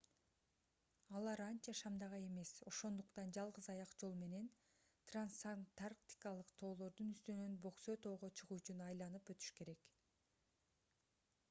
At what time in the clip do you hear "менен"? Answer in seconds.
4.23-4.49